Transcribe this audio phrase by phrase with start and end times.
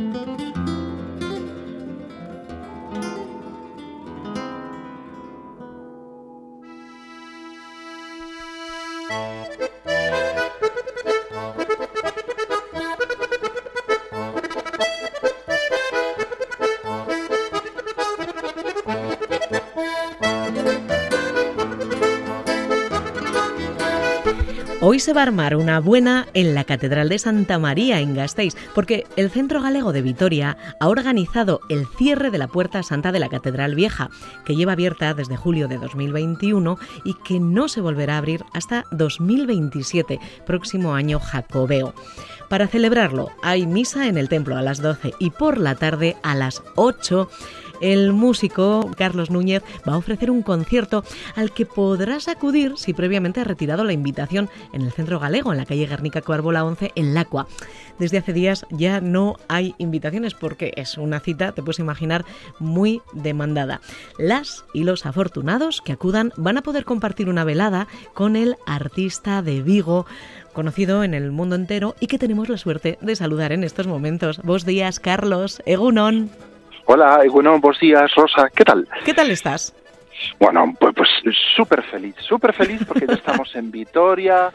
[0.00, 0.49] thank you
[24.92, 28.56] Hoy se va a armar una buena en la Catedral de Santa María en Gasteiz,
[28.74, 33.20] porque el Centro Galego de Vitoria ha organizado el cierre de la Puerta Santa de
[33.20, 34.10] la Catedral Vieja,
[34.44, 38.84] que lleva abierta desde julio de 2021 y que no se volverá a abrir hasta
[38.90, 41.94] 2027, próximo año jacobeo.
[42.48, 46.34] Para celebrarlo hay misa en el templo a las 12 y por la tarde a
[46.34, 47.30] las 8
[47.80, 53.40] el músico Carlos Núñez va a ofrecer un concierto al que podrás acudir si previamente
[53.40, 57.14] has retirado la invitación en el Centro Galego, en la calle Guernica Coarbola 11, en
[57.14, 57.46] Lacua.
[57.98, 62.24] Desde hace días ya no hay invitaciones porque es una cita, te puedes imaginar,
[62.58, 63.80] muy demandada.
[64.18, 69.42] Las y los afortunados que acudan van a poder compartir una velada con el artista
[69.42, 70.06] de Vigo,
[70.52, 74.40] conocido en el mundo entero y que tenemos la suerte de saludar en estos momentos.
[74.42, 76.30] Vos días, Carlos, Egunon.
[76.86, 78.88] Hola, bueno, buenos días, Rosa, ¿qué tal?
[79.04, 79.74] ¿Qué tal estás?
[80.38, 81.08] Bueno, pues, pues
[81.56, 84.50] súper feliz, súper feliz porque ya estamos en Vitoria,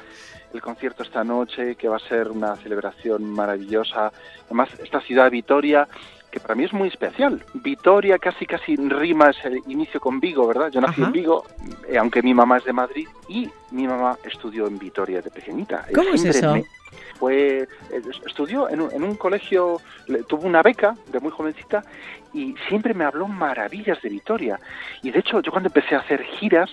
[0.54, 4.12] el concierto esta noche, que va a ser una celebración maravillosa.
[4.46, 5.88] Además, esta ciudad de Vitoria,
[6.36, 7.42] que para mí es muy especial.
[7.54, 10.70] Vitoria casi casi rima ese inicio con Vigo, ¿verdad?
[10.70, 11.46] Yo nací en Vigo,
[11.88, 15.86] eh, aunque mi mamá es de Madrid, y mi mamá estudió en Vitoria de pequeñita.
[15.96, 16.56] ¿Cómo es eso?
[17.18, 17.66] fue
[18.26, 19.80] estudió en un, en un colegio,
[20.28, 21.82] tuvo una beca de muy jovencita
[22.34, 24.60] y siempre me habló maravillas de Vitoria.
[25.04, 26.70] Y de hecho, yo cuando empecé a hacer giras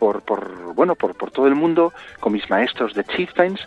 [0.00, 3.60] por, por bueno, por, por todo el mundo con mis maestros de Chieftains,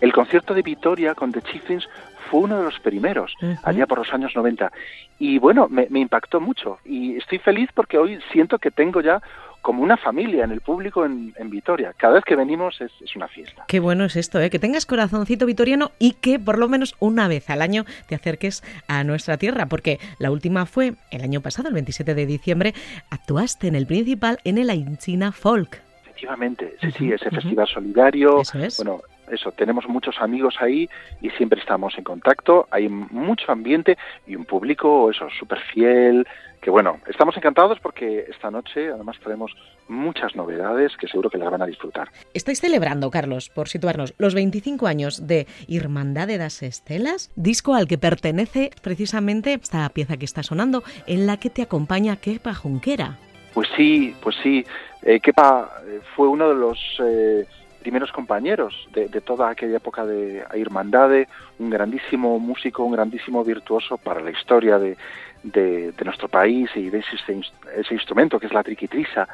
[0.00, 1.88] el concierto de Vitoria con The Chieftains
[2.30, 3.34] fue uno de los primeros,
[3.64, 4.70] allá por los años 90.
[5.18, 6.78] Y bueno, me, me, impactó mucho.
[6.84, 9.20] Y estoy feliz porque hoy siento que tengo ya
[9.62, 11.92] como una familia en el público en, Vitoria.
[11.96, 13.64] Cada vez que venimos es, una fiesta.
[13.66, 14.50] Qué bueno es esto, ¿eh?
[14.50, 18.62] que tengas corazoncito vitoriano y que por lo menos una vez al año te acerques
[18.88, 22.74] a nuestra tierra, porque la última fue el año pasado, el 27 de diciembre,
[23.10, 25.82] actuaste en el principal en el Ainchina Folk.
[26.02, 28.40] Efectivamente, sí, sí, ese festival solidario.
[28.40, 28.76] Eso es.
[28.76, 30.88] Bueno, eso, tenemos muchos amigos ahí
[31.20, 33.96] y siempre estamos en contacto, hay mucho ambiente
[34.26, 36.26] y un público, eso, súper fiel,
[36.60, 39.52] que bueno, estamos encantados porque esta noche además traemos
[39.88, 42.10] muchas novedades que seguro que las van a disfrutar.
[42.34, 47.98] Estáis celebrando, Carlos, por situarnos, los 25 años de Irmandade das Estelas, disco al que
[47.98, 53.18] pertenece precisamente esta pieza que está sonando, en la que te acompaña Kepa Junquera.
[53.54, 54.64] Pues sí, pues sí.
[55.02, 56.78] Eh, Kepa eh, fue uno de los...
[57.02, 57.46] Eh,
[57.80, 64.20] primeros compañeros de, toda aquella época de Irmandade, un grandísimo músico, un grandísimo virtuoso para
[64.20, 64.96] la historia de,
[65.42, 67.42] de, nuestro país y de ese,
[67.76, 69.28] ese, instrumento que es la triquitrisa.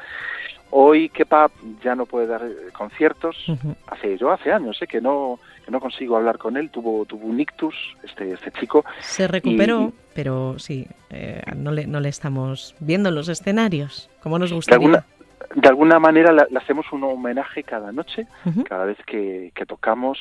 [0.69, 1.49] Hoy Kepa
[1.81, 2.41] ya no puede dar
[2.73, 3.37] conciertos.
[3.87, 4.87] Hace yo hace años ¿eh?
[4.87, 6.69] que no que no consigo hablar con él.
[6.69, 8.83] Tuvo tuvo un ictus este este chico.
[8.99, 14.39] Se recuperó, pero sí eh, no le no le estamos viendo en los escenarios como
[14.39, 15.05] nos gustaría
[15.55, 18.27] de alguna manera le, hacemos un homenaje cada noche,
[18.67, 20.17] cada vez que, tocamos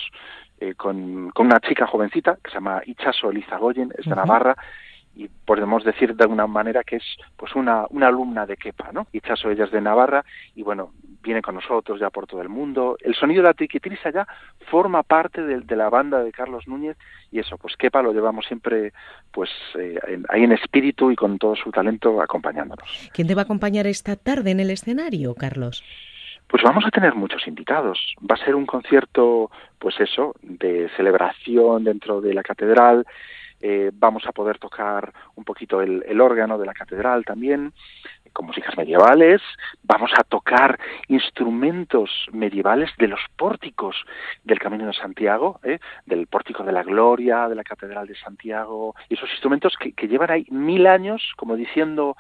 [0.61, 4.57] eh, con, una chica jovencita que se llama Ichaso Elizagoyen, es de Navarra,
[5.17, 7.05] y podemos decir de alguna manera que es
[7.37, 9.07] pues una, una alumna de Kepa, ¿no?
[9.13, 12.99] Ichaso ella es de Navarra y bueno, viene con nosotros ya por todo el mundo.
[13.01, 14.27] El sonido de la triquitrisa ya
[14.71, 16.99] forma parte de, la banda de Carlos Núñez
[17.33, 18.93] y eso, pues Kepa lo llevamos siempre
[19.33, 23.11] pues eh, ahí en espíritu y con todo su talento acompañándonos.
[23.15, 25.83] ¿Quién te va a acompañar esta tarde en el escenario, Carlos?
[26.47, 28.15] Pues vamos a tener muchos invitados.
[28.21, 33.05] Va a ser un concierto, pues eso, de celebración dentro de la catedral,
[33.61, 37.73] eh, vamos a poder tocar un poquito el, órgano de la catedral también,
[38.33, 39.41] con músicas medievales,
[39.83, 43.97] vamos a tocar instrumentos medievales de los pórticos
[44.45, 45.79] del Camino de Santiago, ¿eh?
[46.05, 50.31] del pórtico de la Gloria, de la Catedral de Santiago, y esos instrumentos que, llevan
[50.31, 52.17] ahí mil años como diciendo,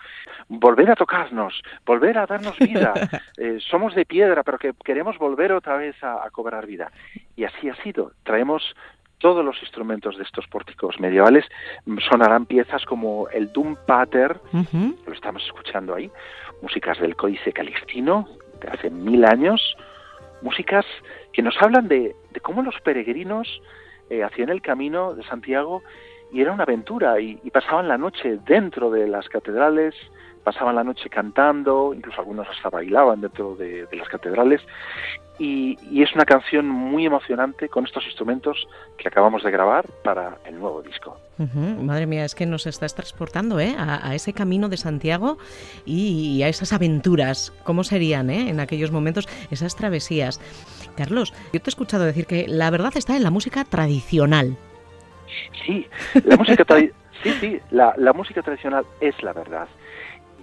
[0.49, 2.95] volver a tocarnos, volver a darnos vida,
[3.37, 6.91] eh, somos de piedra, pero que queremos volver otra vez a, a cobrar vida.
[7.37, 8.75] Y así ha sido, traemos
[9.19, 11.45] todos los instrumentos de estos pórticos medievales
[12.11, 14.41] sonarán piezas como el Doom Pater,
[15.07, 16.11] lo estamos escuchando ahí,
[16.63, 18.29] músicas del Códice Calixtino
[18.61, 19.77] de hace mil años,
[20.43, 20.85] músicas
[21.33, 23.61] que nos hablan de, cómo los peregrinos
[24.11, 25.83] eh, hacían el camino de Santiago
[26.33, 29.95] y era una aventura y, pasaban la noche dentro de las catedrales,
[30.45, 34.61] pasaban la noche cantando, incluso algunos hasta bailaban dentro de, las catedrales
[35.39, 40.59] y, es una canción muy emocionante con estos instrumentos que acabamos de grabar para el
[40.59, 41.19] nuevo disco.
[41.39, 43.75] Madre mía, es que nos estás transportando ¿eh?
[43.79, 45.37] a, ese camino de Santiago
[45.85, 47.53] y, a esas aventuras.
[47.65, 48.49] ¿Cómo serían ¿eh?
[48.49, 50.41] en aquellos momentos esas travesías?
[50.97, 54.57] Carlos, yo te he escuchado decir que la verdad está en la música tradicional.
[55.65, 55.87] Sí,
[56.25, 56.65] la música,
[57.23, 59.69] sí, sí, la, música tradicional es la verdad.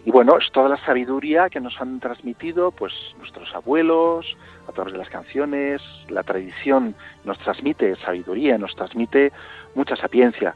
[0.06, 4.26] Y bueno, es toda la sabiduría que nos han transmitido pues nuestros abuelos
[4.68, 6.94] a través de las canciones, la tradición
[7.24, 9.32] nos transmite sabiduría, nos transmite
[9.76, 10.56] mucha sapiencia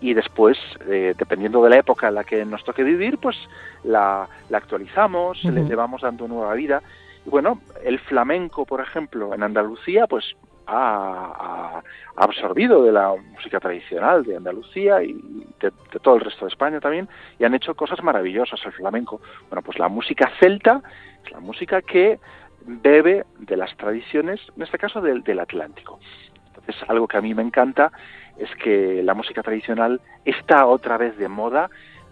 [0.00, 0.58] y después,
[0.88, 3.36] eh, dependiendo de la época en la que nos toque vivir, pues
[3.82, 6.82] la, actualizamos, le, vamos dando nueva vida.
[7.24, 11.82] Y bueno, el flamenco, por ejemplo, en Andalucía, pues ha,
[12.16, 15.12] absorbido de la música tradicional de Andalucía y
[15.60, 15.70] de,
[16.00, 17.08] todo el resto de España también
[17.38, 19.20] y han hecho cosas maravillosas el flamenco.
[19.48, 20.82] Bueno, pues la música celta
[21.24, 22.18] es la música que
[22.66, 26.00] bebe de las tradiciones, en este caso del, Atlántico.
[26.48, 27.92] Entonces, algo que a mí me encanta
[28.38, 31.70] es que la música tradicional está otra vez de moda.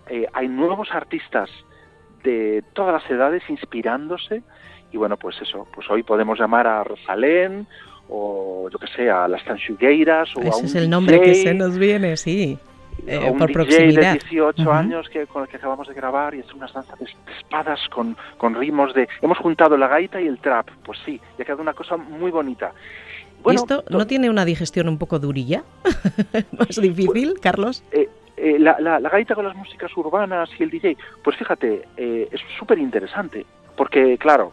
[0.09, 1.51] Eh, hay nuevos artistas
[2.23, 4.43] de todas las edades inspirándose
[4.93, 7.67] y bueno, pues eso, pues hoy podemos llamar a Rosalén
[8.09, 11.35] o yo que sé, a las Tanchugueiras o Ese a un es el nombre que
[11.35, 12.59] se nos viene, sí.
[13.07, 14.13] Eh, un por DJ proximidad.
[14.15, 17.07] de 18 años que, con el que acabamos de grabar y es unas danzas de
[17.39, 19.09] espadas con, con ritmos de...
[19.21, 22.31] Hemos juntado la gaita y el trap, pues sí, y ha quedado una cosa muy
[22.31, 22.73] bonita.
[23.47, 25.65] ¿Y esto no tiene una digestión un poco durilla?
[26.59, 27.85] ¿Más difícil, pues, Carlos?
[27.93, 32.41] Eh, eh, la, la, gaita con las músicas urbanas y el DJ, pues fíjate, es
[32.59, 33.45] súper interesante,
[33.77, 34.53] porque claro,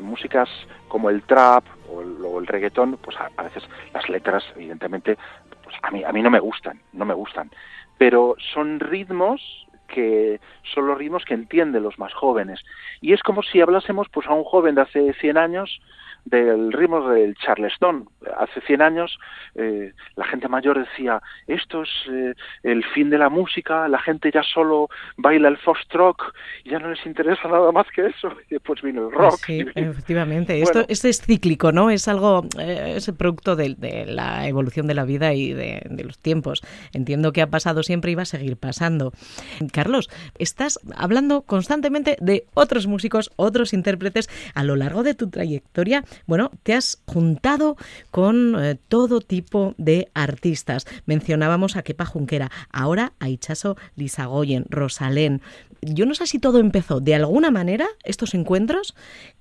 [0.00, 0.48] músicas
[0.88, 3.62] como el trap o el, reggaetón, pues a, veces
[3.92, 5.16] las letras, evidentemente,
[5.62, 7.50] pues a mí, a mí no me gustan, no me gustan.
[7.98, 9.40] Pero son ritmos
[9.88, 10.40] que
[10.74, 12.60] son los ritmos que entienden los más jóvenes.
[13.00, 15.80] Y es como si hablásemos pues a un joven de hace 100 años
[16.24, 18.08] del ritmo del charleston.
[18.38, 19.18] Hace 100 años
[19.54, 24.30] eh, la gente mayor decía, esto es eh, el fin de la música, la gente
[24.32, 26.16] ya solo baila el foxtrot,
[26.64, 28.28] ya no les interesa nada más que eso.
[28.48, 29.40] Y después vino el rock.
[29.46, 30.60] Sí, efectivamente.
[30.62, 31.90] esto, es cíclico, ¿no?
[31.90, 33.76] Es algo, eh, es el producto de,
[34.06, 36.62] la evolución de la vida y de, de, los tiempos.
[36.92, 39.12] Entiendo que ha pasado siempre y va a seguir pasando.
[39.72, 40.08] Carlos,
[40.38, 46.50] estás hablando constantemente de otros músicos, otros intérpretes a lo largo de tu trayectoria bueno,
[46.62, 47.76] te has juntado
[48.10, 50.86] con eh, todo tipo de artistas.
[51.06, 55.42] Mencionábamos a Kepa Junquera, ahora a Ichaso Lizagoyen, Rosalén.
[55.80, 58.94] Yo no sé si todo empezó de alguna manera, estos encuentros,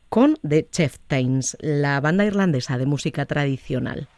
[0.09, 4.09] con The Chieftains, la banda irlandesa de música tradicional.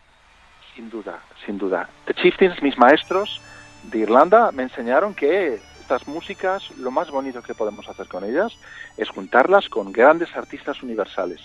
[0.75, 1.89] Sin duda, sin duda.
[2.05, 3.41] The Chieftains, mis maestros
[3.91, 8.57] de Irlanda, me enseñaron que estas músicas, lo más bonito que podemos hacer con ellas
[8.97, 11.41] es juntarlas con grandes artistas universales.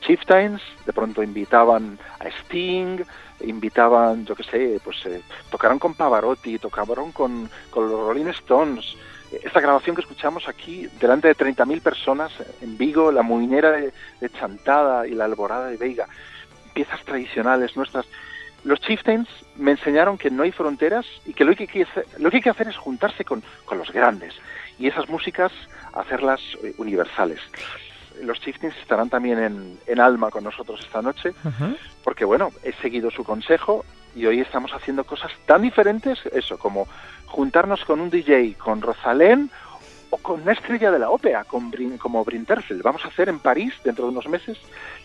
[0.00, 2.98] Chieftains, de pronto invitaban a Sting,
[3.40, 8.96] invitaban, yo qué sé, pues eh, tocaron con Pavarotti, tocaron con, con los Rolling Stones.
[9.30, 12.32] Esta grabación que escuchamos aquí, delante de 30.000 personas
[12.62, 13.92] en Vigo, la muñera de,
[14.30, 16.06] Chantada y la alborada de Veiga,
[16.72, 18.06] piezas tradicionales nuestras.
[18.64, 22.06] Los Chieftains me enseñaron que no hay fronteras y que lo que hay que hacer,
[22.18, 24.34] lo que hay que hacer es juntarse con, con los grandes
[24.78, 25.52] y esas músicas
[25.92, 27.40] hacerlas eh, universales
[28.22, 31.32] los Chieftains estarán también en, Alma con nosotros esta noche,
[32.04, 33.84] porque bueno, he seguido su consejo
[34.14, 36.86] y hoy estamos haciendo cosas tan diferentes, eso, como
[37.26, 39.50] juntarnos con un DJ, con Rosalén
[40.10, 42.82] o con una estrella de la ópera, con, como Brinterfeld.
[42.82, 44.58] Vamos a hacer en París, dentro de unos meses,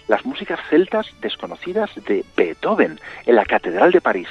[0.08, 4.28] las músicas celtas desconocidas de Beethoven en la Catedral de París.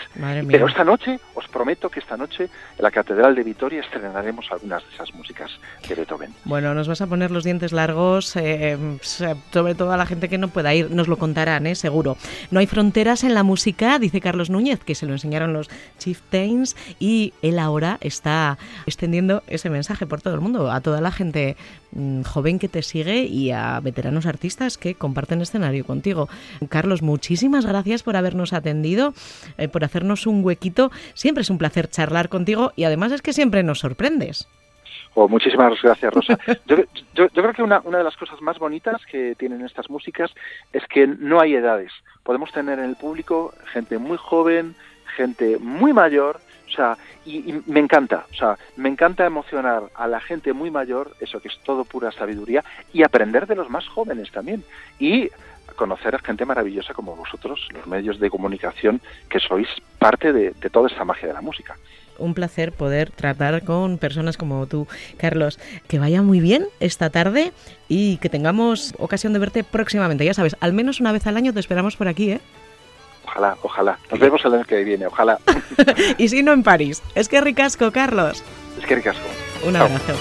[0.49, 4.87] Pero esta noche, os prometo que esta noche en la Catedral de Vitoria estrenaremos algunas
[4.87, 5.51] de esas músicas
[5.89, 6.35] de Beethoven.
[6.45, 10.39] Bueno, nos vas a poner los dientes largos, eh, sobre todo a la gente que
[10.39, 11.75] no pueda ir, nos lo contarán, ¿eh?
[11.75, 12.17] seguro.
[12.51, 16.77] No hay fronteras en la música, dice Carlos Núñez, que se lo enseñaron los Chieftains
[16.99, 21.57] y él ahora está extendiendo ese mensaje por todo el mundo, a toda la gente
[21.93, 26.29] mm, joven que te sigue y a veteranos artistas que comparten este contigo.
[26.69, 29.15] Carlos, muchísimas gracias por habernos atendido,
[29.59, 30.91] eh, por hacernos un huequito.
[31.15, 34.49] Siempre es un placer charlar contigo y además es que siempre nos sorprendes.
[35.15, 36.39] Oh, muchísimas gracias, Rosa.
[36.67, 40.31] Yo, creo que una, una, de las cosas más bonitas que tienen estas músicas
[40.73, 41.93] es que no hay edades.
[42.23, 44.75] Podemos tener en el público gente muy joven,
[45.17, 46.41] gente muy mayor,
[46.73, 51.15] o sea, y, me encanta, o sea, me encanta emocionar a la gente muy mayor,
[51.21, 54.65] eso que es todo pura sabiduría, y aprender de los más jóvenes también.
[54.99, 55.29] Y
[55.77, 60.89] conocer a gente maravillosa como vosotros, los medios de comunicación, que sois parte de, toda
[60.89, 61.77] esta magia de la música.
[62.19, 64.87] un placer poder tratar con personas como tú,
[65.17, 65.59] Carlos.
[65.89, 67.53] Que vaya muy bien esta tarde
[67.89, 70.25] y que tengamos ocasión de verte próximamente.
[70.25, 72.41] Ya sabes, al menos una vez al año te esperamos por aquí, ¿eh?
[73.33, 73.99] Ojalá, ojalá.
[74.11, 75.39] Nos vemos el año que viene, ojalá.
[76.19, 77.03] y si no en París.
[77.15, 78.45] Es que ricasco, Carlos.
[78.79, 79.27] Es que ricasco.
[79.67, 80.13] Un abrazo.